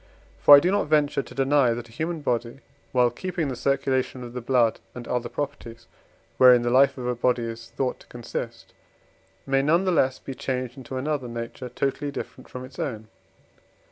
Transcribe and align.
For 0.39 0.55
I 0.55 0.59
do 0.59 0.71
not 0.71 0.87
venture 0.87 1.21
to 1.21 1.35
deny 1.35 1.75
that 1.75 1.87
a 1.87 1.91
human 1.91 2.21
body, 2.21 2.61
while 2.91 3.11
keeping 3.11 3.49
the 3.49 3.55
circulation 3.55 4.23
of 4.23 4.33
the 4.33 4.41
blood 4.41 4.79
and 4.95 5.07
other 5.07 5.29
properties, 5.29 5.85
wherein 6.37 6.63
the 6.63 6.71
life 6.71 6.97
of 6.97 7.05
a 7.05 7.13
body 7.13 7.43
is 7.43 7.69
thought 7.69 7.99
to 7.99 8.07
consist, 8.07 8.73
may 9.45 9.61
none 9.61 9.85
the 9.85 9.91
less 9.91 10.17
be 10.17 10.33
changed 10.33 10.75
into 10.75 10.97
another 10.97 11.27
nature 11.27 11.69
totally 11.69 12.09
different 12.09 12.47
from 12.49 12.65
its 12.65 12.79
own. 12.79 13.09